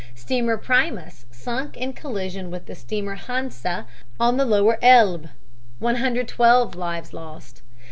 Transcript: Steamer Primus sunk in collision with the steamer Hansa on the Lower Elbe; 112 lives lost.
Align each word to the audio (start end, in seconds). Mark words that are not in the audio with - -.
Steamer 0.15 0.57
Primus 0.57 1.27
sunk 1.29 1.77
in 1.77 1.93
collision 1.93 2.49
with 2.49 2.65
the 2.65 2.73
steamer 2.73 3.13
Hansa 3.13 3.85
on 4.19 4.37
the 4.37 4.45
Lower 4.45 4.79
Elbe; 4.81 5.29
112 5.77 6.75
lives 6.75 7.13
lost. 7.13 7.61